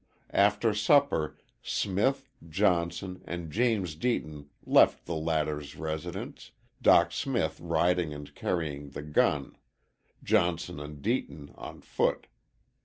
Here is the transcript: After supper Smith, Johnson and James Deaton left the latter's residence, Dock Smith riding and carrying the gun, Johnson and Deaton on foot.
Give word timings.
After 0.33 0.73
supper 0.73 1.37
Smith, 1.61 2.27
Johnson 2.49 3.21
and 3.25 3.51
James 3.51 3.95
Deaton 3.95 4.47
left 4.65 5.05
the 5.05 5.13
latter's 5.15 5.75
residence, 5.75 6.49
Dock 6.81 7.11
Smith 7.11 7.59
riding 7.59 8.11
and 8.11 8.33
carrying 8.33 8.89
the 8.89 9.03
gun, 9.03 9.55
Johnson 10.23 10.79
and 10.79 11.03
Deaton 11.03 11.53
on 11.55 11.81
foot. 11.81 12.25